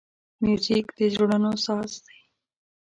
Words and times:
موزیک 0.43 0.87
د 0.97 0.99
زړونو 1.13 1.51
ساز 1.65 1.91
دی. 2.05 2.19